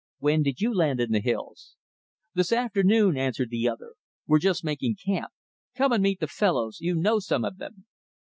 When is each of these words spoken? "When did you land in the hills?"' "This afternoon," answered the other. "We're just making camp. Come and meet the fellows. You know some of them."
"When 0.17 0.41
did 0.41 0.59
you 0.61 0.73
land 0.73 0.99
in 0.99 1.11
the 1.11 1.19
hills?"' 1.19 1.75
"This 2.33 2.51
afternoon," 2.51 3.15
answered 3.17 3.51
the 3.51 3.69
other. 3.69 3.93
"We're 4.25 4.39
just 4.39 4.63
making 4.63 4.95
camp. 4.95 5.31
Come 5.75 5.91
and 5.91 6.01
meet 6.01 6.19
the 6.19 6.27
fellows. 6.27 6.79
You 6.81 6.95
know 6.95 7.19
some 7.19 7.45
of 7.45 7.59
them." 7.59 7.85